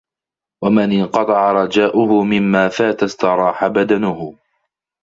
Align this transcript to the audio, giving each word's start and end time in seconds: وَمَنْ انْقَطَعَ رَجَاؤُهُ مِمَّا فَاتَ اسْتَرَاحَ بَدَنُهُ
وَمَنْ 0.63 0.91
انْقَطَعَ 0.91 1.51
رَجَاؤُهُ 1.51 2.23
مِمَّا 2.23 2.69
فَاتَ 2.69 3.03
اسْتَرَاحَ 3.03 3.67
بَدَنُهُ 3.67 4.37